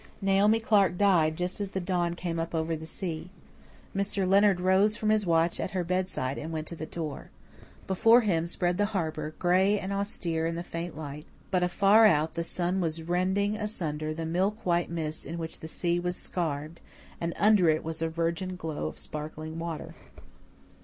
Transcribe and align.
Naomi 0.19 0.59
Clark 0.59 0.97
died 0.97 1.37
just 1.37 1.61
as 1.61 1.69
the 1.69 1.79
dawn 1.79 2.15
came 2.15 2.39
up 2.39 2.55
over 2.55 2.75
the 2.75 2.87
sea. 2.87 3.29
Mr. 3.95 4.27
Leonard 4.27 4.59
rose 4.59 4.95
from 4.97 5.09
his 5.09 5.27
watch 5.27 5.59
at 5.59 5.69
her 5.77 5.83
bedside 5.83 6.39
and 6.39 6.51
went 6.51 6.65
to 6.65 6.75
the 6.75 6.87
door. 6.87 7.29
Before 7.85 8.21
him 8.21 8.47
spread 8.47 8.79
the 8.79 8.87
harbour, 8.97 9.35
gray 9.37 9.77
and 9.79 9.93
austere 9.93 10.47
in 10.47 10.55
the 10.55 10.63
faint 10.63 10.97
light, 10.97 11.27
but 11.51 11.61
afar 11.63 12.07
out 12.07 12.33
the 12.33 12.43
sun 12.43 12.81
was 12.81 13.03
rending 13.03 13.55
asunder 13.55 14.11
the 14.11 14.25
milk 14.25 14.65
white 14.65 14.89
mists 14.89 15.23
in 15.27 15.37
which 15.37 15.59
the 15.59 15.67
sea 15.67 15.99
was 15.99 16.15
scarfed, 16.17 16.81
and 17.21 17.35
under 17.37 17.69
it 17.69 17.83
was 17.83 18.01
a 18.01 18.09
virgin 18.09 18.55
glow 18.55 18.87
of 18.87 18.97
sparkling 18.97 19.59
water. 19.59 19.93